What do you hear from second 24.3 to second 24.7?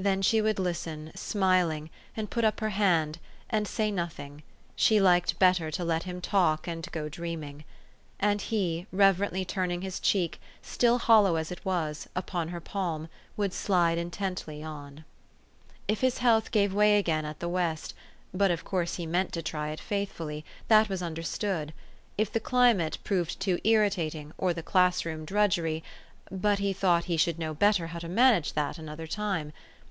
or the